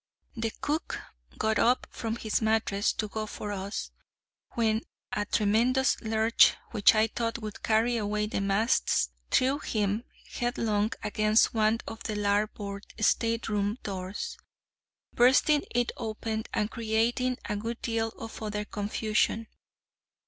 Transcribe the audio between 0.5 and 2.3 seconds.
cook got up from